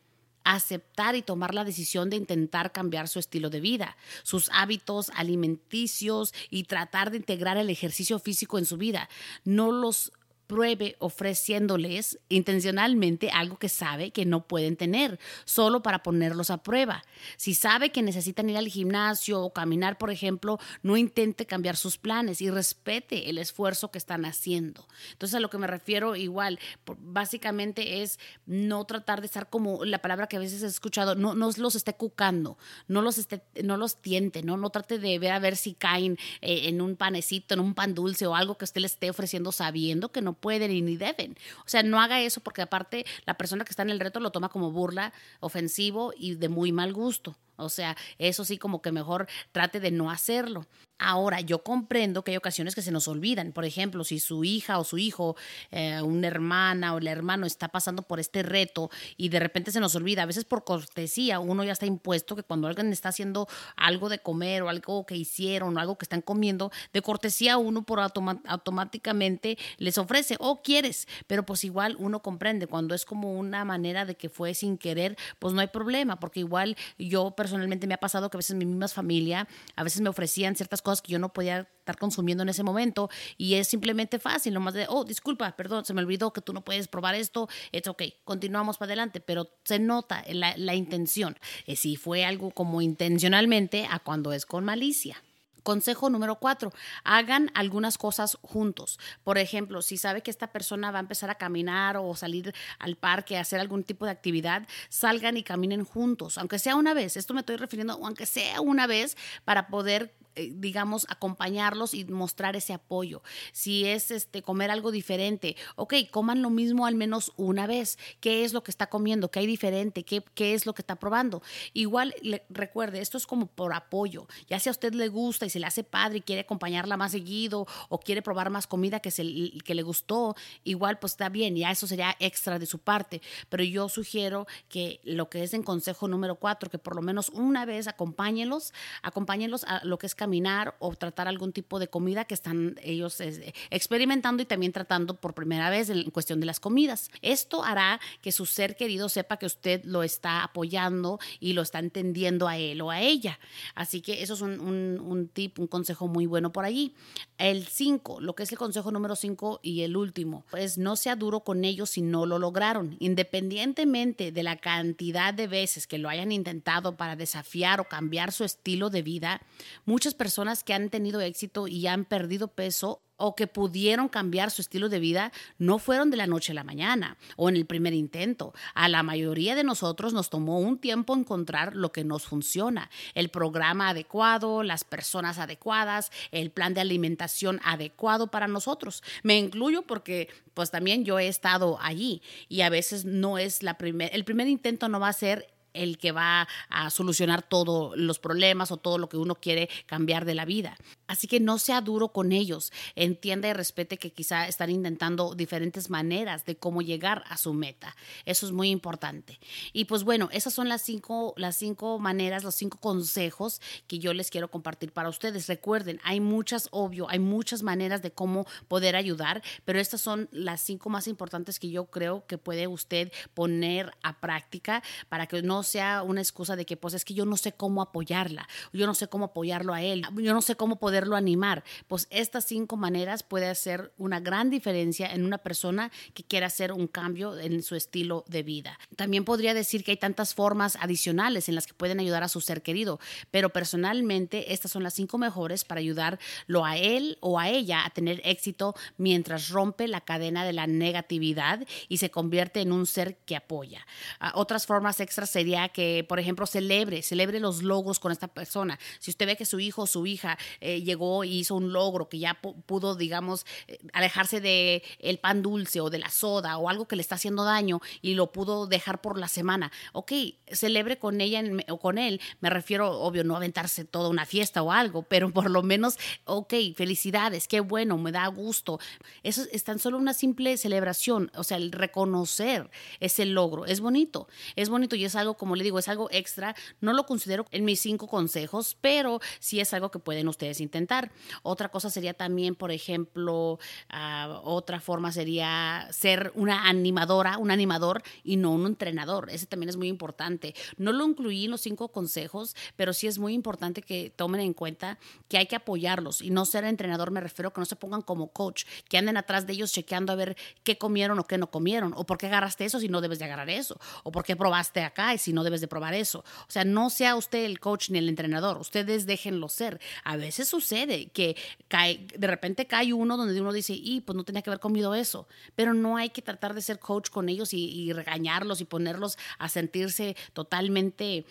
aceptar 0.45 1.17
y 1.17 1.23
tomar 1.23 1.55
la 1.55 1.65
decisión 1.65 2.11
de 2.11 2.17
intentar 2.17 2.73
cambiar 2.73 3.09
su 3.09 3.19
estilo 3.19 3.51
de 3.51 3.61
vida, 3.61 3.97
sus 4.23 4.51
hábitos 4.53 5.11
alimenticios 5.15 6.35
y 6.51 6.65
tratar 6.65 7.11
de 7.11 7.19
integrar 7.19 7.57
el 7.57 7.71
ejercicio 7.71 8.19
físico 8.19 8.59
en 8.59 8.67
su 8.67 8.77
vida. 8.77 9.09
No 9.45 9.73
los 9.73 10.13
pruebe 10.53 10.97
ofreciéndoles 10.99 12.19
intencionalmente 12.29 13.31
algo 13.31 13.57
que 13.57 13.71
sabe 13.71 14.11
que 14.11 14.27
no 14.27 14.47
pueden 14.47 14.77
tener, 14.77 15.19
solo 15.47 15.83
para 15.83 16.03
ponerlos 16.03 16.51
a 16.51 16.63
prueba. 16.63 17.03
Si 17.39 17.55
sabe 17.55 17.91
que 17.91 18.03
necesitan 18.03 18.51
ir 18.51 18.59
al 18.59 18.69
gimnasio 18.69 19.41
o 19.41 19.55
caminar, 19.55 19.97
por 19.97 20.11
ejemplo, 20.11 20.59
no 20.83 20.99
intente 20.99 21.47
cambiar 21.47 21.79
sus 21.79 21.97
planes 21.97 22.43
y 22.43 22.51
respete 22.51 23.31
el 23.31 23.39
esfuerzo 23.39 23.91
que 23.91 23.97
están 23.97 24.27
haciendo. 24.27 24.87
Entonces, 25.13 25.37
a 25.37 25.41
lo 25.41 25.49
que 25.49 25.57
me 25.57 25.67
refiero 25.67 26.17
igual, 26.17 26.59
básicamente 26.99 28.03
es 28.03 28.19
no 28.45 28.85
tratar 28.85 29.23
de 29.23 29.29
estar 29.29 29.49
como 29.49 29.87
la 29.87 30.03
palabra 30.03 30.27
que 30.27 30.37
a 30.37 30.41
veces 30.41 30.63
he 30.63 30.67
escuchado, 30.67 31.15
no, 31.15 31.35
no 31.35 31.51
los 31.57 31.75
esté 31.77 31.95
cucando, 31.95 32.59
no 32.89 33.01
los, 33.01 33.17
esté, 33.17 33.43
no 33.65 33.79
los 33.79 34.03
tiente, 34.03 34.43
¿no? 34.43 34.59
no 34.59 34.69
trate 34.69 34.99
de 34.99 35.19
ver 35.19 35.33
a 35.33 35.39
ver 35.39 35.57
si 35.57 35.73
caen 35.73 36.19
eh, 36.43 36.69
en 36.69 36.83
un 36.83 36.97
panecito, 36.97 37.55
en 37.55 37.61
un 37.61 37.73
pan 37.73 37.95
dulce 37.95 38.27
o 38.27 38.37
algo 38.37 38.59
que 38.59 38.67
usted 38.67 38.83
les 38.83 38.93
esté 38.93 39.09
ofreciendo 39.09 39.51
sabiendo 39.51 40.13
que 40.13 40.21
no 40.21 40.42
pueden 40.43 40.71
y 40.71 40.83
ni 40.83 40.99
deben. 40.99 41.39
O 41.61 41.69
sea, 41.69 41.83
no 41.83 42.03
haga 42.03 42.21
eso 42.21 42.43
porque 42.43 42.61
aparte 42.61 43.07
la 43.25 43.39
persona 43.39 43.65
que 43.65 43.71
está 43.71 43.83
en 43.83 43.91
el 43.91 44.01
reto 44.01 44.21
lo 44.21 44.33
toma 44.33 44.51
como 44.51 44.71
burla, 44.73 45.15
ofensivo 45.41 46.13
y 46.15 46.35
de 46.35 46.51
muy 46.51 46.73
mal 46.73 46.93
gusto. 46.93 47.39
O 47.57 47.71
sea, 47.71 47.97
eso 48.19 48.45
sí 48.45 48.59
como 48.59 48.83
que 48.83 48.93
mejor 48.93 49.29
trate 49.53 49.81
de 49.81 49.91
no 49.91 50.11
hacerlo. 50.11 50.67
Ahora, 51.05 51.41
yo 51.41 51.65
comprendo 51.65 52.23
que 52.23 52.31
hay 52.31 52.37
ocasiones 52.37 52.77
que 52.77 52.83
se 52.83 52.93
nos 52.93 53.09
olvidan. 53.09 53.51
Por 53.51 53.65
ejemplo, 53.65 54.05
si 54.05 54.21
su 54.21 54.45
hija 54.45 54.79
o 54.79 54.85
su 54.85 54.99
hijo, 54.99 55.35
eh, 55.73 56.01
una 56.01 56.29
hermana 56.29 56.95
o 56.95 56.99
el 56.99 57.09
hermano 57.09 57.45
está 57.45 57.69
pasando 57.69 58.03
por 58.03 58.21
este 58.21 58.45
reto 58.45 58.89
y 59.17 59.29
de 59.29 59.41
repente 59.41 59.73
se 59.73 59.81
nos 59.81 59.97
olvida, 59.97 60.23
a 60.23 60.27
veces 60.27 60.45
por 60.45 60.63
cortesía, 60.63 61.41
uno 61.41 61.65
ya 61.65 61.73
está 61.73 61.87
impuesto 61.87 62.37
que 62.37 62.45
cuando 62.45 62.69
alguien 62.69 62.93
está 62.93 63.09
haciendo 63.09 63.49
algo 63.75 64.09
de 64.09 64.21
comer 64.21 64.63
o 64.63 64.69
algo 64.69 65.05
que 65.05 65.17
hicieron 65.17 65.77
o 65.77 65.81
algo 65.81 65.99
que 65.99 66.05
están 66.05 66.23
comiendo, 66.23 66.71
de 66.93 67.03
cortesía 67.03 67.57
uno 67.59 67.83
por 67.83 67.99
automáticamente 67.99 69.59
les 69.79 69.99
ofrece, 69.99 70.37
o 70.39 70.63
quieres, 70.63 71.09
pero 71.27 71.45
pues 71.45 71.65
igual 71.65 71.97
uno 71.99 72.23
comprende 72.23 72.69
cuando 72.69 72.95
es 72.95 73.05
como 73.05 73.33
una 73.33 73.65
manera 73.65 74.05
de 74.05 74.15
que 74.15 74.29
fue 74.29 74.55
sin 74.55 74.79
querer, 74.79 75.17
pues 75.41 75.53
no 75.53 75.61
hay 75.61 75.67
problema, 75.67 76.21
porque 76.21 76.39
igual 76.39 76.77
yo 76.97 77.33
personalmente 77.33 77.89
me 77.89 77.95
ha 77.95 77.99
pasado 77.99 78.31
que 78.31 78.37
a 78.37 78.39
veces 78.39 78.55
mi 78.55 78.67
misma 78.67 78.87
familia, 78.87 79.49
a 79.75 79.83
veces 79.83 80.01
me 80.01 80.09
ofrecían 80.09 80.55
ciertas 80.55 80.81
cosas 80.81 80.92
que 81.01 81.13
yo 81.13 81.19
no 81.19 81.33
podía 81.33 81.69
estar 81.79 81.97
consumiendo 81.97 82.43
en 82.43 82.49
ese 82.49 82.63
momento 82.63 83.09
y 83.37 83.55
es 83.55 83.69
simplemente 83.69 84.19
fácil, 84.19 84.55
nomás 84.55 84.75
de, 84.75 84.87
oh, 84.89 85.05
disculpa, 85.05 85.57
perdón, 85.57 85.85
se 85.85 85.95
me 85.95 86.03
olvidó 86.03 86.33
que 86.33 86.41
tú 86.41 86.53
no 86.53 86.65
puedes 86.65 86.89
probar 86.89 87.15
esto, 87.15 87.49
es 87.73 87.87
ok, 87.89 88.03
continuamos 88.25 88.79
para 88.79 88.91
adelante, 88.91 89.21
pero 89.21 89.49
se 89.65 89.79
nota 89.79 90.25
la, 90.29 90.55
la 90.57 90.75
intención, 90.75 91.39
eh, 91.67 91.77
si 91.77 91.97
fue 91.97 92.25
algo 92.25 92.51
como 92.51 92.83
intencionalmente 92.83 93.87
a 93.91 93.99
cuando 94.01 94.33
es 94.33 94.47
con 94.47 94.65
malicia. 94.65 95.23
Consejo 95.63 96.11
número 96.11 96.41
cuatro, 96.41 96.73
hagan 97.05 97.51
algunas 97.55 97.97
cosas 97.97 98.37
juntos. 98.43 98.99
Por 99.23 99.39
ejemplo, 99.39 99.81
si 99.81 99.97
sabe 99.97 100.21
que 100.21 100.31
esta 100.31 100.49
persona 100.49 100.91
va 100.91 100.99
a 100.99 101.01
empezar 101.01 101.31
a 101.31 101.37
caminar 101.37 101.97
o 101.97 102.17
salir 102.17 102.53
al 102.81 102.97
parque, 102.97 103.37
a 103.37 103.43
hacer 103.43 103.61
algún 103.61 103.85
tipo 103.85 104.05
de 104.05 104.11
actividad, 104.11 104.67
salgan 104.89 105.37
y 105.37 105.45
caminen 105.45 105.85
juntos, 105.85 106.37
aunque 106.37 106.59
sea 106.59 106.75
una 106.75 106.95
vez. 106.95 107.17
Esto 107.17 107.33
me 107.33 107.41
estoy 107.41 107.57
refiriendo, 107.57 107.93
aunque 108.03 108.27
sea 108.27 108.61
una 108.61 108.89
vez, 108.89 109.17
para 109.45 109.69
poder 109.69 110.13
eh, 110.35 110.53
digamos, 110.55 111.07
acompañarlos 111.09 111.95
y 111.95 112.05
mostrar 112.05 112.57
ese 112.57 112.73
apoyo. 112.73 113.23
Si 113.53 113.85
es 113.85 114.11
este 114.11 114.43
comer 114.43 114.71
algo 114.71 114.91
diferente, 114.91 115.57
ok, 115.77 115.95
coman 116.11 116.43
lo 116.43 116.51
mismo 116.51 116.87
al 116.87 116.95
menos 116.95 117.33
una 117.37 117.67
vez. 117.67 117.99
¿Qué 118.21 118.45
es 118.45 118.53
lo 118.53 118.63
que 118.63 118.71
está 118.71 118.89
comiendo? 118.89 119.31
¿Qué 119.31 119.41
hay 119.41 119.47
diferente? 119.47 120.05
¿Qué, 120.05 120.25
qué 120.35 120.55
es 120.55 120.67
lo 120.67 120.75
que 120.75 120.83
está 120.83 120.97
probando? 120.97 121.43
Igual, 121.73 122.15
recuerde, 122.49 123.01
esto 123.01 123.19
es 123.19 123.27
como 123.27 123.47
por 123.47 123.75
apoyo. 123.75 124.27
Ya 124.49 124.59
si 124.59 124.69
a 124.69 124.73
usted 124.73 124.95
le 124.95 125.09
gusta 125.09 125.47
y 125.47 125.51
se 125.51 125.61
le 125.61 125.67
hace 125.67 125.85
padre 125.85 126.19
y 126.19 126.23
quiere 126.23 126.43
acompañarla 126.43 126.97
más 126.97 127.13
seguido 127.13 127.67
o 127.89 128.01
quiere 128.01 128.23
probar 128.23 128.51
más 128.51 128.67
comida 128.67 129.01
que, 129.01 129.11
se, 129.11 129.25
que 129.65 129.75
le 129.75 129.83
gustó, 129.83 130.35
igual 130.65 130.99
pues 130.99 131.13
está 131.13 131.29
bien, 131.29 131.57
ya 131.57 131.71
eso 131.71 131.87
sería 131.87 132.17
extra 132.19 132.59
de 132.59 132.67
su 132.67 132.79
parte. 132.79 133.23
Pero 133.49 133.65
yo 133.65 133.89
sugiero 133.89 134.47
que 134.69 135.01
lo 135.05 135.29
que 135.29 135.43
es 135.43 135.55
en 135.55 135.63
consejo 135.63 136.09
número 136.09 136.37
cuatro, 136.37 136.71
que 136.71 136.79
por 136.79 136.97
lo 136.97 137.03
menos 137.03 137.29
una 137.31 137.65
vez 137.65 137.89
acompáñenlos, 137.89 138.73
acompáñenlos 139.03 139.65
a 139.65 139.85
lo 139.85 139.99
que 139.99 140.07
es 140.07 140.15
caminar 140.23 140.77
o 140.79 140.95
tratar 140.95 141.27
algún 141.27 141.53
tipo 141.53 141.81
de 141.81 141.89
comida 141.89 142.25
que 142.27 142.35
están 142.35 142.77
ellos 142.85 143.21
eh, 143.21 143.53
experimentando 143.71 144.41
y 144.41 144.47
también 144.47 144.71
tratando 144.71 145.15
por 145.15 145.35
primera 145.35 145.69
vez 145.69 145.91
en 145.91 146.09
cuestión 146.13 146.39
de 146.39 146.47
las 146.47 146.61
comidas. 146.61 147.11
Esto 147.23 147.65
hará 147.65 147.99
que 148.21 148.31
su 148.31 148.47
ser 148.47 148.77
querido 148.77 149.09
sepa 149.09 149.37
que 149.37 149.47
usted 149.47 149.83
lo 149.85 150.05
está 150.05 150.45
apoyando 150.45 151.19
y 151.41 151.55
lo 151.55 151.63
está 151.63 151.81
entendiendo 151.81 152.47
a 152.47 152.57
él 152.57 152.81
o 152.83 152.93
a 152.93 153.01
ella. 153.01 153.41
Así 153.75 154.01
que 154.01 154.23
eso 154.23 154.35
es 154.35 154.43
un, 154.43 154.61
un 154.61 155.27
tip, 155.27 155.59
un 155.59 155.67
consejo 155.67 156.07
muy 156.07 156.27
bueno 156.27 156.53
por 156.53 156.65
allí. 156.65 156.95
El 157.37 157.67
5, 157.67 158.21
lo 158.21 158.37
que 158.37 158.45
es 158.45 158.53
el 158.53 158.59
consejo 158.59 158.93
número 158.93 159.17
5 159.17 159.59
y 159.61 159.83
el 159.83 159.97
último, 159.97 160.45
es 160.57 160.79
no 160.79 160.95
sea 160.95 161.17
duro 161.17 161.41
con 161.41 161.65
ellos 161.65 161.91
si 161.91 162.03
no 162.03 162.27
lo 162.27 162.39
lograron. 162.39 162.95
Independientemente 163.01 164.31
de 164.31 164.43
la 164.45 164.55
cantidad 164.55 165.35
de 165.35 165.49
veces 165.49 165.89
que 165.89 165.99
lo 165.99 166.09
hayan 166.09 166.31
intentado 166.31 166.97
para 166.97 167.17
desafiar 167.17 167.81
o 167.81 167.89
cambiar 167.89 168.31
su 168.31 168.45
estilo 168.45 168.89
de 168.89 169.03
vida, 169.03 169.43
muchas 169.85 170.12
personas 170.15 170.65
que 170.65 170.75
han 170.75 170.91
tenido 170.91 171.21
éxito 171.21 171.69
y 171.69 171.87
han 171.87 172.05
perdido 172.05 172.49
peso 172.49 173.03
o 173.17 173.37
que 173.37 173.47
pudieron 173.47 174.09
cambiar 174.09 174.51
su 174.51 174.63
estilo 174.63 174.89
de 174.89 174.99
vida 174.99 175.33
no 175.57 175.79
fueron 175.79 176.11
de 176.11 176.17
la 176.17 176.27
noche 176.27 176.51
a 176.51 176.57
la 176.57 176.65
mañana 176.65 177.17
o 177.37 177.49
en 177.49 177.55
el 177.55 177.67
primer 177.67 177.95
intento. 177.95 178.53
A 178.75 178.89
la 178.89 179.05
mayoría 179.05 179.55
de 179.55 179.63
nosotros 179.63 180.13
nos 180.13 180.29
tomó 180.29 180.59
un 180.59 180.79
tiempo 180.79 181.15
encontrar 181.15 181.77
lo 181.77 181.93
que 181.93 182.03
nos 182.03 182.25
funciona, 182.25 182.91
el 183.15 183.29
programa 183.29 183.91
adecuado, 183.91 184.65
las 184.65 184.83
personas 184.83 185.39
adecuadas, 185.39 186.11
el 186.33 186.51
plan 186.51 186.75
de 186.75 186.81
alimentación 186.81 187.61
adecuado 187.63 188.27
para 188.27 188.49
nosotros. 188.49 189.05
Me 189.23 189.39
incluyo 189.39 189.83
porque 189.83 190.29
pues 190.55 190.73
también 190.73 191.05
yo 191.05 191.21
he 191.21 191.29
estado 191.29 191.79
allí 191.81 192.23
y 192.49 192.63
a 192.63 192.71
veces 192.71 193.05
no 193.05 193.39
es 193.39 193.63
la 193.63 193.79
primer 193.79 194.11
el 194.13 194.25
primer 194.25 194.49
intento 194.49 194.89
no 194.89 194.99
va 194.99 195.09
a 195.09 195.13
ser 195.13 195.47
el 195.75 195.99
que 195.99 196.13
va 196.13 196.49
a 196.69 196.91
solucionar 196.91 197.43
todos 197.43 197.97
los 197.97 198.19
problemas 198.19 198.71
o 198.71 198.77
todo 198.77 198.99
lo 198.99 199.09
que 199.09 199.17
uno 199.17 199.35
quiere 199.35 199.69
cambiar 199.87 200.25
de 200.25 200.35
la 200.35 200.45
vida. 200.45 200.77
Así 201.07 201.27
que 201.27 201.41
no 201.41 201.59
sea 201.59 201.81
duro 201.81 202.09
con 202.09 202.33
ellos. 202.33 202.73
Entienda 202.95 203.49
y 203.49 203.53
respete 203.53 203.99
que 203.99 204.13
quizá 204.13 204.49
están 204.49 204.71
intentando 204.71 205.35
diferentes 205.35 205.91
maneras 205.91 206.45
de 206.45 206.57
cómo 206.57 206.83
llegar 206.83 207.25
a 207.29 207.37
su 207.37 207.53
meta. 207.53 207.95
Eso 208.25 208.47
es 208.47 208.53
muy 208.53 208.71
importante. 208.71 209.39
Y 209.73 209.85
pues 209.85 210.05
bueno, 210.05 210.29
esas 210.33 210.55
son 210.55 210.69
las 210.69 210.83
cinco, 210.83 211.35
las 211.37 211.57
cinco 211.57 211.99
maneras, 211.99 212.45
los 212.45 212.55
cinco 212.55 212.79
consejos 212.79 213.61
que 213.87 213.99
yo 213.99 214.15
les 214.15 214.31
quiero 214.31 214.51
compartir 214.51 214.93
para 214.93 215.09
ustedes. 215.09 215.47
Recuerden, 215.49 216.01
hay 216.05 216.21
muchas, 216.21 216.69
obvio, 216.71 217.09
hay 217.11 217.19
muchas 217.19 217.63
maneras 217.63 218.03
de 218.03 218.13
cómo 218.13 218.47
poder 218.69 218.97
ayudar, 218.97 219.43
pero 219.65 219.79
estas 219.79 220.01
son 220.01 220.29
las 220.33 220.61
cinco 220.61 220.91
más 220.91 221.07
importantes 221.07 221.59
que 221.59 221.71
yo 221.71 221.87
creo 221.87 222.27
que 222.27 222.39
puede 222.39 222.67
usted 222.67 223.13
poner 223.35 223.93
a 224.03 224.21
práctica 224.21 224.83
para 225.09 225.27
que 225.27 225.43
no 225.43 225.62
sea 225.63 226.03
una 226.03 226.21
excusa 226.21 226.57
de 226.57 226.67
que 226.67 226.77
pues 226.77 226.95
es 226.95 227.05
que 227.05 227.15
yo 227.15 227.25
no 227.25 227.37
sé 227.37 227.53
cómo 227.53 227.83
apoyarla, 227.83 228.49
yo 228.73 228.87
no 228.87 228.95
sé 228.95 229.09
cómo 229.09 229.27
apoyarlo 229.27 229.75
a 229.75 229.83
él, 229.83 230.05
yo 230.17 230.35
no 230.35 230.43
sé 230.43 230.57
cómo 230.57 230.77
poderlo 230.77 231.17
animar. 231.17 231.65
Pues 231.89 232.07
estas 232.11 232.45
cinco 232.45 232.77
maneras 232.77 233.23
puede 233.23 233.49
hacer 233.49 233.93
una 233.99 234.21
gran 234.21 234.51
diferencia 234.51 235.13
en 235.13 235.25
una 235.25 235.39
persona 235.39 235.91
que 236.15 236.25
quiera 236.25 236.47
hacer 236.47 236.73
un 236.73 236.87
cambio 236.87 237.39
en 237.39 237.63
su 237.63 237.75
estilo 237.75 238.25
de 238.29 238.43
vida. 238.43 238.79
También 238.97 239.25
podría 239.25 239.55
decir 239.55 239.85
que 239.85 239.93
hay 239.93 239.97
tantas 239.97 240.35
formas 240.35 240.77
adicionales 240.81 241.49
en 241.49 241.55
las 241.55 241.67
que 241.67 241.75
pueden 241.75 242.01
ayudar 242.01 242.23
a 242.23 242.29
su 242.29 242.41
ser 242.41 242.63
querido, 242.63 242.99
pero 243.31 243.51
personalmente 243.51 244.53
estas 244.53 244.73
son 244.73 244.83
las 244.83 244.95
cinco 244.95 245.19
mejores 245.19 245.65
para 245.65 245.81
ayudarlo 245.81 246.65
a 246.65 246.77
él 246.77 247.19
o 247.21 247.39
a 247.39 247.49
ella 247.49 247.85
a 247.85 247.91
tener 247.91 248.21
éxito 248.25 248.75
mientras 248.97 249.49
rompe 249.49 249.89
la 249.89 250.01
cadena 250.01 250.45
de 250.45 250.53
la 250.53 250.67
negatividad 250.67 251.67
y 251.89 251.99
se 251.99 252.11
convierte 252.11 252.61
en 252.61 252.73
un 252.73 252.87
ser 252.87 253.17
que 253.25 253.37
apoya. 253.37 253.87
Ah, 254.21 254.33
otras 254.35 254.67
formas 254.67 255.01
extras 255.01 255.31
serían 255.31 255.52
que, 255.73 256.05
por 256.09 256.19
ejemplo, 256.19 256.47
celebre, 256.47 257.03
celebre 257.03 257.41
los 257.41 257.63
logros 257.63 257.99
con 257.99 258.13
esta 258.13 258.29
persona. 258.29 258.79
Si 258.99 259.11
usted 259.11 259.27
ve 259.27 259.37
que 259.37 259.45
su 259.45 259.61
hijo 259.61 259.83
o 259.83 259.87
su 259.87 260.07
hija 260.07 260.39
eh, 260.61 260.83
llegó 260.83 261.25
y 261.25 261.39
hizo 261.39 261.55
un 261.55 261.73
logro, 261.73 262.09
que 262.09 262.19
ya 262.19 262.41
pudo, 262.41 262.95
digamos, 262.95 263.47
eh, 263.69 263.79
alejarse 263.93 264.41
de 264.41 264.83
el 264.99 265.19
pan 265.19 265.43
dulce 265.43 265.81
o 265.81 265.91
de 265.91 265.99
la 265.99 266.11
soda 266.11 266.57
o 266.59 266.69
algo 266.69 266.87
que 266.87 266.97
le 266.97 267.03
está 267.03 267.17
haciendo 267.17 267.45
daño 267.45 267.81
y 268.01 268.15
lo 268.15 268.33
pudo 268.33 268.67
dejar 268.67 269.01
por 269.01 269.19
la 269.19 269.29
semana, 269.29 269.73
ok, 269.93 270.13
celebre 270.51 270.99
con 270.99 271.21
ella 271.21 271.43
o 271.69 271.79
con 271.79 271.99
él. 271.99 272.21
Me 272.41 272.51
refiero, 272.51 272.91
obvio, 273.01 273.25
no 273.25 273.37
aventarse 273.37 273.85
toda 273.85 274.09
una 274.09 274.27
fiesta 274.27 274.63
o 274.63 274.73
algo, 274.73 275.03
pero 275.03 275.31
por 275.31 275.51
lo 275.51 275.63
menos, 275.63 275.99
ok, 276.25 276.55
felicidades, 276.77 277.49
qué 277.49 277.61
bueno, 277.61 277.99
me 277.99 278.13
da 278.13 278.27
gusto. 278.29 278.79
Eso 279.23 279.43
es 279.53 279.65
tan 279.65 279.79
solo 279.79 279.99
una 279.99 280.15
simple 280.15 280.57
celebración, 280.57 281.31
o 281.35 281.45
sea, 281.45 281.57
el 281.57 281.73
reconocer 281.73 282.71
ese 283.01 283.27
logro. 283.27 283.67
Es 283.67 283.81
bonito, 283.81 284.29
es 284.57 284.69
bonito 284.69 284.97
y 284.97 285.05
es 285.05 285.15
algo 285.17 285.35
como 285.43 285.57
le 285.57 285.65
digo, 285.65 285.81
es 285.81 285.89
algo 285.89 286.07
extra. 286.13 286.55
No 286.81 286.93
lo 286.93 287.05
considero 287.05 287.47
en 287.51 287.65
mis 287.65 287.81
cinco 287.81 288.07
consejos, 288.07 288.77
pero 288.81 289.21
sí 289.41 289.59
es 289.59 289.75
algo 289.75 289.91
que 289.91 289.99
pueden 289.99 290.29
ustedes 290.29 290.61
intentar. 290.61 291.11
Otra 291.43 291.69
cosa 291.69 291.91
sería 291.91 292.15
también, 292.15 292.55
por 292.55 292.71
ejemplo, 292.71 293.59
ah, 293.89 294.41
otra 294.45 294.79
forma 294.79 295.11
sería 295.11 295.89
ser 295.91 296.31
una 296.37 296.69
animadora, 296.69 297.39
un 297.39 297.51
animador 297.51 298.05
y 298.23 298.37
no 298.37 298.53
un 298.53 298.67
entrenador. 298.67 299.31
Ese 299.31 299.47
también 299.47 299.69
es 299.69 299.77
muy 299.77 299.89
importante. 299.89 300.55
No 300.77 300.93
lo 300.93 301.05
incluí 301.05 301.47
en 301.47 301.51
los 301.51 301.63
cinco 301.63 301.89
consejos, 301.89 302.55
pero 302.77 302.93
sí 302.93 303.09
es 303.09 303.19
muy 303.19 303.35
importante 303.35 303.83
que 303.83 304.11
tomen 304.15 304.43
en 304.43 304.55
cuenta 304.55 304.97
que 305.27 305.39
hay 305.39 305.47
que 305.47 305.57
apoyarlos 305.57 306.23
y 306.23 306.31
no 306.31 306.45
ser 306.45 306.63
entrenador. 306.63 307.11
Me 307.11 307.21
refiero 307.21 307.53
que 307.53 307.61
no 307.61 307.65
se 307.65 307.75
pongan 307.75 308.03
como 308.03 308.29
coach, 308.29 308.63
que 308.89 308.97
anden 308.97 309.17
atrás 309.17 309.45
de 309.49 309.55
ellos 309.55 309.73
chequeando 309.73 310.13
a 310.13 310.15
ver 310.15 310.37
qué 310.63 310.79
comieron 310.79 311.19
o 311.19 311.25
qué 311.25 311.37
no 311.37 311.51
comieron, 311.51 311.95
o 311.97 312.07
por 312.07 312.17
qué 312.17 312.27
agarraste 312.27 312.65
eso 312.65 312.79
si 312.79 312.87
no 312.87 313.01
debes 313.01 313.19
de 313.19 313.25
agarrar 313.25 313.51
eso, 313.51 313.81
o 314.05 314.13
por 314.13 314.23
qué 314.23 314.37
probaste 314.37 314.85
acá 314.85 315.15
y 315.15 315.19
si 315.19 315.32
no 315.33 315.45
debes 315.45 315.61
de 315.61 315.69
probar 315.69 315.95
eso. 315.95 316.21
O 316.21 316.51
sea, 316.51 316.65
no 316.65 316.91
sea 316.91 317.17
usted 317.17 317.45
el 317.45 317.61
coach 317.61 317.91
ni 317.91 317.99
el 317.99 318.09
entrenador, 318.09 318.59
ustedes 318.59 319.07
déjenlo 319.07 319.49
ser. 319.49 319.81
A 320.05 320.17
veces 320.17 320.49
sucede 320.49 321.07
que 321.07 321.37
cae, 321.69 322.07
de 322.17 322.27
repente 322.27 322.67
cae 322.67 322.93
uno 322.93 323.17
donde 323.17 323.41
uno 323.41 323.53
dice, 323.53 323.75
y 323.75 324.01
pues 324.01 324.17
no 324.17 324.25
tenía 324.25 324.43
que 324.43 324.51
haber 324.51 324.61
comido 324.61 324.95
eso, 324.95 325.27
pero 325.55 325.75
no 325.75 325.97
hay 325.97 326.11
que 326.11 326.23
tratar 326.23 326.55
de 326.55 326.63
ser 326.63 326.79
coach 326.79 327.11
con 327.11 327.29
ellos 327.29 327.53
y 327.53 327.93
regañarlos 327.93 328.61
y 328.61 328.65
ponerlos 328.65 329.19
a 329.39 329.49
sentirse 329.49 330.17
totalmente 330.33 331.25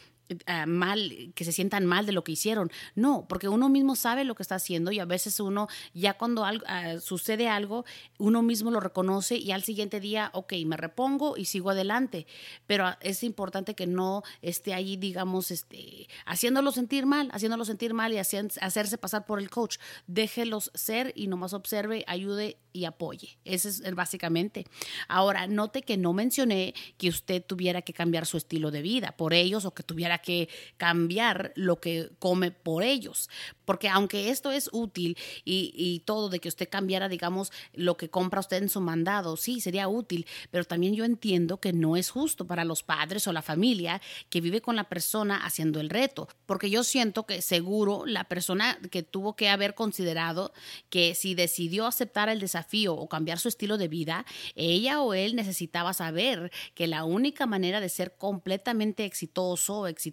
Ah, 0.46 0.66
mal, 0.66 1.32
que 1.36 1.44
se 1.44 1.52
sientan 1.52 1.86
mal 1.86 2.06
de 2.06 2.12
lo 2.12 2.24
que 2.24 2.32
hicieron. 2.32 2.72
No, 2.96 3.26
porque 3.28 3.48
uno 3.50 3.70
mismo 3.70 3.96
sabe 3.96 4.24
lo 4.24 4.36
que 4.36 4.44
está 4.44 4.56
haciendo 4.56 4.92
y 4.92 5.00
a 5.00 5.06
veces 5.06 5.40
uno, 5.40 5.68
ya 5.94 6.14
cuando 6.14 6.46
algo, 6.46 6.66
ah, 6.68 7.00
sucede 7.00 7.48
algo, 7.48 7.86
uno 8.18 8.42
mismo 8.42 8.72
lo 8.72 8.80
reconoce 8.80 9.38
y 9.38 9.52
al 9.52 9.64
siguiente 9.64 10.00
día, 10.00 10.30
ok, 10.34 10.54
me 10.66 10.78
repongo 10.78 11.38
y 11.38 11.46
sigo 11.46 11.70
adelante. 11.70 12.28
Pero 12.68 12.86
ah, 12.86 12.98
es 13.02 13.24
importante 13.24 13.76
que 13.76 13.88
no 13.88 14.24
esté 14.42 14.74
ahí, 14.74 14.98
digamos, 14.98 15.52
este, 15.52 16.08
haciéndolo 16.26 16.72
sentir 16.72 17.06
mal, 17.06 17.30
haciéndolo 17.34 17.66
sentir 17.66 17.94
mal 17.94 18.14
y 18.14 18.18
hacerse 18.18 18.98
pasar 18.98 19.26
por 19.26 19.40
el 19.40 19.50
coach. 19.50 19.78
Déjelos 20.08 20.72
ser 20.74 21.12
y 21.16 21.28
nomás 21.28 21.54
observe, 21.54 22.04
ayude 22.08 22.58
y 22.74 22.86
apoye. 22.86 23.38
Ese 23.46 23.70
es 23.70 23.96
básicamente. 23.96 24.66
Ahora, 25.08 25.48
note 25.48 25.82
que 25.82 25.98
no 25.98 26.14
mencioné 26.14 26.74
que 26.98 27.10
usted 27.10 27.44
tuviera 27.44 27.82
que 27.82 27.94
cambiar 27.94 28.26
su 28.26 28.38
estilo 28.38 28.72
de 28.72 28.82
vida 28.82 29.14
por 29.18 29.34
ellos 29.34 29.66
o 29.66 29.74
que 29.74 29.84
tuviera 29.84 30.20
que 30.22 30.50
cambiar 30.78 31.52
lo 31.56 31.80
que 31.80 32.12
come 32.20 32.52
por 32.52 32.84
ellos. 32.84 33.30
Porque 33.66 33.88
aunque 33.88 34.30
esto 34.30 34.52
es 34.52 34.70
útil 34.74 35.18
y, 35.46 36.02
todo 36.06 36.30
de 36.30 36.40
que 36.40 36.50
usted 36.50 36.68
cambiara, 36.70 37.08
digamos, 37.08 37.52
lo 37.74 37.96
que 37.96 38.10
compra 38.10 38.42
usted 38.42 38.58
en 38.58 38.70
su 38.70 38.82
mandado, 38.82 39.38
sí, 39.38 39.62
sería 39.62 39.88
útil, 39.88 40.26
pero 40.50 40.66
también 40.66 40.94
yo 40.94 41.06
entiendo 41.06 41.60
que 41.60 41.72
no 41.72 41.96
es 41.96 42.10
justo 42.10 42.46
para 42.46 42.66
los 42.66 42.84
padres 42.84 43.28
o 43.28 43.34
la 43.34 43.42
familia 43.42 44.02
que 44.30 44.42
vive 44.42 44.62
con 44.62 44.76
la 44.76 44.90
persona 44.90 45.38
haciendo 45.46 45.80
el 45.80 45.90
reto. 45.90 46.28
Porque 46.46 46.70
yo 46.70 46.84
siento 46.84 47.26
que 47.26 47.42
seguro 47.42 48.04
la 48.06 48.26
persona 48.26 48.78
que 48.90 49.04
tuvo 49.04 49.36
que 49.36 49.48
haber 49.48 49.74
considerado 49.74 50.52
que 50.90 51.16
si 51.16 51.34
decidió 51.34 51.86
aceptar 51.86 52.28
el 52.28 52.40
desafío 52.40 52.94
o 52.96 53.08
cambiar 53.08 53.40
su 53.40 53.48
estilo 53.48 53.78
de 53.78 53.88
vida, 53.88 54.26
ella 54.56 55.02
o 55.02 55.14
él 55.14 55.36
necesitaba 55.36 55.94
saber 55.94 56.52
que 56.74 56.88
la 56.88 57.06
única 57.06 57.46
manera 57.46 57.80
de 57.80 57.90
ser 57.90 58.18
completamente 58.18 59.06
exitoso 59.06 59.80
o 59.80 59.88
exitoso 59.88 60.11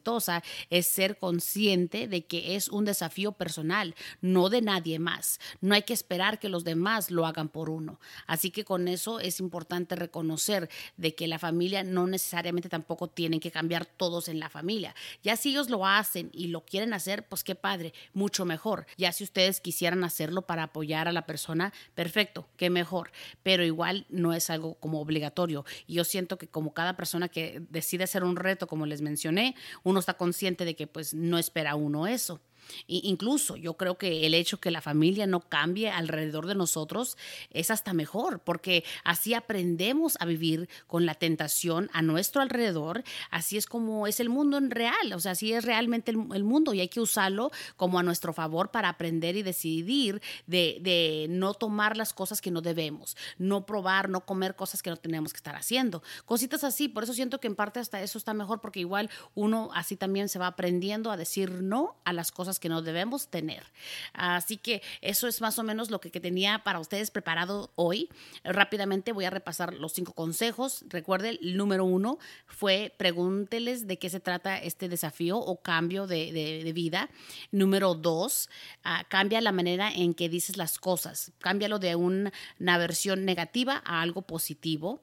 es 0.70 0.86
ser 0.86 1.18
consciente 1.18 2.08
de 2.08 2.26
que 2.26 2.56
es 2.56 2.68
un 2.68 2.84
desafío 2.84 3.32
personal, 3.32 3.94
no 4.20 4.48
de 4.48 4.62
nadie 4.62 4.98
más. 4.98 5.40
No 5.60 5.74
hay 5.74 5.82
que 5.82 5.92
esperar 5.92 6.38
que 6.38 6.48
los 6.48 6.64
demás 6.64 7.10
lo 7.10 7.26
hagan 7.26 7.48
por 7.48 7.70
uno. 7.70 8.00
Así 8.26 8.50
que 8.50 8.64
con 8.64 8.88
eso 8.88 9.20
es 9.20 9.40
importante 9.40 9.96
reconocer 9.96 10.68
de 10.96 11.14
que 11.14 11.28
la 11.28 11.38
familia 11.38 11.82
no 11.82 12.06
necesariamente 12.06 12.68
tampoco 12.68 13.08
tienen 13.08 13.40
que 13.40 13.50
cambiar 13.50 13.86
todos 13.86 14.28
en 14.28 14.40
la 14.40 14.48
familia. 14.48 14.94
Ya 15.22 15.36
si 15.36 15.50
ellos 15.50 15.70
lo 15.70 15.86
hacen 15.86 16.30
y 16.32 16.48
lo 16.48 16.64
quieren 16.64 16.92
hacer, 16.92 17.26
pues 17.28 17.44
qué 17.44 17.54
padre, 17.54 17.92
mucho 18.12 18.44
mejor. 18.44 18.86
Ya 18.96 19.12
si 19.12 19.24
ustedes 19.24 19.60
quisieran 19.60 20.04
hacerlo 20.04 20.42
para 20.42 20.64
apoyar 20.64 21.08
a 21.08 21.12
la 21.12 21.26
persona, 21.26 21.72
perfecto, 21.94 22.48
qué 22.56 22.70
mejor. 22.70 23.10
Pero 23.42 23.64
igual 23.64 24.06
no 24.08 24.32
es 24.32 24.50
algo 24.50 24.74
como 24.74 25.00
obligatorio. 25.00 25.64
Y 25.86 25.94
yo 25.94 26.04
siento 26.04 26.38
que 26.38 26.48
como 26.48 26.74
cada 26.74 26.96
persona 26.96 27.28
que 27.28 27.62
decide 27.70 28.04
hacer 28.04 28.24
un 28.24 28.36
reto, 28.36 28.66
como 28.66 28.86
les 28.86 29.02
mencioné, 29.02 29.54
uno 29.88 30.00
está 30.00 30.14
consciente 30.14 30.64
de 30.64 30.76
que 30.76 30.86
pues 30.86 31.14
no 31.14 31.38
espera 31.38 31.74
uno 31.74 32.06
eso. 32.06 32.40
Incluso 32.86 33.56
yo 33.56 33.74
creo 33.74 33.98
que 33.98 34.26
el 34.26 34.34
hecho 34.34 34.60
que 34.60 34.70
la 34.70 34.80
familia 34.80 35.26
no 35.26 35.40
cambie 35.40 35.90
alrededor 35.90 36.46
de 36.46 36.54
nosotros 36.54 37.16
es 37.50 37.70
hasta 37.70 37.92
mejor, 37.92 38.40
porque 38.40 38.84
así 39.04 39.34
aprendemos 39.34 40.16
a 40.20 40.24
vivir 40.24 40.68
con 40.86 41.06
la 41.06 41.14
tentación 41.14 41.90
a 41.92 42.02
nuestro 42.02 42.42
alrededor, 42.42 43.04
así 43.30 43.56
es 43.56 43.66
como 43.66 44.06
es 44.06 44.20
el 44.20 44.28
mundo 44.28 44.58
en 44.58 44.70
real, 44.70 45.12
o 45.14 45.20
sea, 45.20 45.32
así 45.32 45.52
es 45.52 45.64
realmente 45.64 46.10
el, 46.10 46.44
mundo 46.44 46.72
y 46.72 46.80
hay 46.80 46.88
que 46.88 47.00
usarlo 47.00 47.50
como 47.76 47.98
a 47.98 48.02
nuestro 48.02 48.32
favor 48.32 48.70
para 48.70 48.88
aprender 48.88 49.36
y 49.36 49.42
decidir 49.42 50.22
de, 50.46 50.78
de 50.80 51.26
no 51.28 51.54
tomar 51.54 51.96
las 51.96 52.12
cosas 52.12 52.40
que 52.40 52.50
no 52.50 52.60
debemos, 52.60 53.16
no 53.38 53.66
probar, 53.66 54.08
no 54.08 54.24
comer 54.24 54.56
cosas 54.56 54.82
que 54.82 54.90
no 54.90 54.96
tenemos 54.96 55.32
que 55.32 55.38
estar 55.38 55.56
haciendo, 55.56 56.02
cositas 56.24 56.64
así, 56.64 56.88
por 56.88 57.04
eso 57.04 57.12
siento 57.12 57.40
que 57.40 57.48
en 57.48 57.56
parte 57.56 57.80
hasta 57.80 58.02
eso 58.02 58.18
está 58.18 58.34
mejor, 58.34 58.60
porque 58.60 58.80
igual 58.80 59.10
uno 59.34 59.70
así 59.74 59.96
también 59.96 60.28
se 60.28 60.38
va 60.38 60.46
aprendiendo 60.46 61.10
a 61.10 61.16
decir 61.16 61.62
no 61.62 61.96
a 62.04 62.12
las 62.12 62.32
cosas 62.32 62.57
que 62.58 62.68
no 62.68 62.82
debemos 62.82 63.28
tener. 63.28 63.64
Así 64.12 64.56
que 64.56 64.82
eso 65.00 65.28
es 65.28 65.40
más 65.40 65.58
o 65.58 65.62
menos 65.62 65.90
lo 65.90 66.00
que, 66.00 66.18
tenía 66.18 66.64
para 66.64 66.80
ustedes 66.80 67.10
preparado 67.10 67.70
hoy. 67.76 68.08
Rápidamente 68.42 69.12
voy 69.12 69.24
a 69.24 69.30
repasar 69.30 69.74
los 69.74 69.92
cinco 69.92 70.14
consejos. 70.14 70.84
Recuerde, 70.88 71.38
el 71.40 71.56
número 71.56 71.84
uno 71.84 72.18
fue 72.46 72.92
pregúnteles 72.96 73.86
de 73.86 73.98
qué 73.98 74.10
se 74.10 74.20
trata 74.20 74.58
este 74.58 74.88
desafío 74.88 75.38
o 75.38 75.60
cambio 75.62 76.06
de, 76.06 76.72
vida. 76.74 77.08
Número 77.50 77.94
dos, 77.94 78.50
ah, 78.84 79.04
cambia 79.08 79.40
la 79.40 79.52
manera 79.52 79.92
en 79.92 80.14
que 80.14 80.28
dices 80.28 80.56
las 80.56 80.78
cosas. 80.78 81.32
Cámbialo 81.38 81.78
de 81.78 81.94
una 81.94 82.32
versión 82.78 83.24
negativa 83.24 83.82
a 83.84 84.02
algo 84.02 84.22
positivo. 84.22 85.00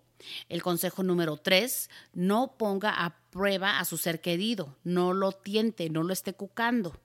El 0.50 0.62
consejo 0.62 1.04
número 1.04 1.38
tres, 1.38 1.90
no 2.14 2.56
ponga 2.58 3.06
a 3.06 3.18
prueba 3.30 3.80
a 3.80 3.86
su 3.86 3.98
ser 3.98 4.22
querido, 4.22 4.78
no 4.84 5.14
lo 5.14 5.32
tiente, 5.32 5.90
no 5.90 6.04
lo 6.04 6.14
esté 6.14 6.34
cucando. 6.34 7.00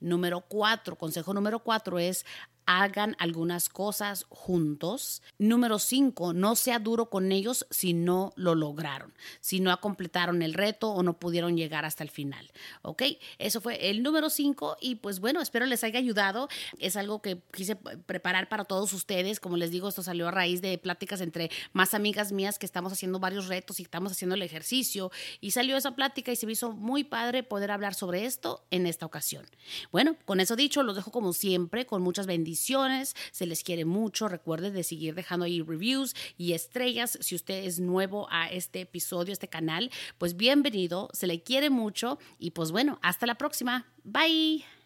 Número 0.00 0.40
cuatro, 0.42 0.96
consejo 0.96 1.34
número 1.34 1.60
cuatro 1.60 1.98
es 1.98 2.24
hagan 2.66 3.16
algunas 3.18 3.68
cosas 3.68 4.26
juntos. 4.28 5.22
Número 5.38 5.78
cinco, 5.78 6.32
no 6.32 6.56
sea 6.56 6.78
duro 6.78 7.10
con 7.10 7.32
ellos 7.32 7.66
si 7.70 7.94
no 7.94 8.32
lo 8.36 8.54
lograron, 8.54 9.12
si 9.40 9.60
no 9.60 9.78
completaron 9.80 10.42
el 10.42 10.54
reto 10.54 10.90
o 10.90 11.02
no 11.02 11.18
pudieron 11.18 11.56
llegar 11.56 11.84
hasta 11.84 12.04
el 12.04 12.10
final. 12.10 12.50
¿Ok? 12.82 13.02
Eso 13.38 13.60
fue 13.60 13.90
el 13.90 14.02
número 14.02 14.30
cinco 14.30 14.76
y 14.80 14.96
pues 14.96 15.20
bueno, 15.20 15.40
espero 15.40 15.66
les 15.66 15.84
haya 15.84 15.98
ayudado. 15.98 16.48
Es 16.78 16.96
algo 16.96 17.22
que 17.22 17.40
quise 17.52 17.76
preparar 17.76 18.48
para 18.48 18.64
todos 18.64 18.92
ustedes. 18.92 19.40
Como 19.40 19.56
les 19.56 19.70
digo, 19.70 19.88
esto 19.88 20.02
salió 20.02 20.28
a 20.28 20.30
raíz 20.30 20.60
de 20.60 20.76
pláticas 20.78 21.20
entre 21.20 21.50
más 21.72 21.94
amigas 21.94 22.32
mías 22.32 22.58
que 22.58 22.66
estamos 22.66 22.92
haciendo 22.92 23.18
varios 23.18 23.48
retos 23.48 23.80
y 23.80 23.84
estamos 23.84 24.12
haciendo 24.12 24.34
el 24.34 24.42
ejercicio 24.42 25.10
y 25.40 25.52
salió 25.52 25.76
esa 25.76 25.94
plática 25.94 26.32
y 26.32 26.36
se 26.36 26.46
me 26.46 26.52
hizo 26.52 26.72
muy 26.72 27.04
padre 27.04 27.42
poder 27.42 27.70
hablar 27.70 27.94
sobre 27.94 28.26
esto 28.26 28.64
en 28.70 28.86
esta 28.86 29.06
ocasión. 29.06 29.46
Bueno, 29.90 30.16
con 30.24 30.40
eso 30.40 30.56
dicho, 30.56 30.82
los 30.82 30.96
dejo 30.96 31.10
como 31.10 31.32
siempre 31.32 31.86
con 31.86 32.02
muchas 32.02 32.26
bendiciones 32.26 32.49
se 32.54 33.46
les 33.46 33.62
quiere 33.62 33.84
mucho. 33.84 34.28
Recuerden 34.28 34.74
de 34.74 34.82
seguir 34.82 35.14
dejando 35.14 35.44
ahí 35.44 35.62
reviews 35.62 36.14
y 36.36 36.52
estrellas. 36.52 37.18
Si 37.20 37.34
usted 37.34 37.64
es 37.64 37.80
nuevo 37.80 38.26
a 38.30 38.48
este 38.50 38.80
episodio, 38.80 39.32
este 39.32 39.48
canal, 39.48 39.90
pues 40.18 40.36
bienvenido, 40.36 41.08
se 41.12 41.26
le 41.26 41.42
quiere 41.42 41.70
mucho 41.70 42.18
y 42.38 42.52
pues 42.52 42.72
bueno, 42.72 42.98
hasta 43.02 43.26
la 43.26 43.36
próxima. 43.36 43.86
Bye. 44.04 44.79